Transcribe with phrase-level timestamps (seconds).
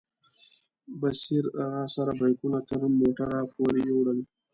[0.99, 1.43] بصیر
[1.73, 4.19] راسره بیکونه تر موټره پورې یوړل.